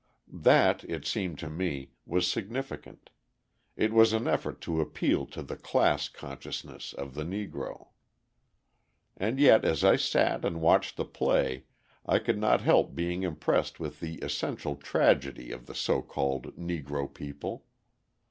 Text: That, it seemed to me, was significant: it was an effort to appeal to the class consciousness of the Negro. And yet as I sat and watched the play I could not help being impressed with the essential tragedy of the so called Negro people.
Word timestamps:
That, 0.41 0.83
it 0.85 1.05
seemed 1.05 1.37
to 1.37 1.47
me, 1.47 1.91
was 2.07 2.25
significant: 2.25 3.11
it 3.77 3.93
was 3.93 4.13
an 4.13 4.27
effort 4.27 4.59
to 4.61 4.81
appeal 4.81 5.27
to 5.27 5.43
the 5.43 5.55
class 5.55 6.09
consciousness 6.09 6.93
of 6.93 7.13
the 7.13 7.21
Negro. 7.21 7.89
And 9.15 9.39
yet 9.39 9.63
as 9.63 9.83
I 9.83 9.97
sat 9.97 10.43
and 10.43 10.59
watched 10.59 10.97
the 10.97 11.05
play 11.05 11.65
I 12.03 12.17
could 12.17 12.39
not 12.39 12.61
help 12.61 12.95
being 12.95 13.21
impressed 13.21 13.79
with 13.79 13.99
the 13.99 14.15
essential 14.23 14.75
tragedy 14.75 15.51
of 15.51 15.67
the 15.67 15.75
so 15.75 16.01
called 16.01 16.57
Negro 16.57 17.07
people. 17.13 17.65